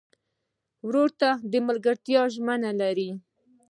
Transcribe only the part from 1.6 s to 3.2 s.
ملګرتیا ژمنه لرې.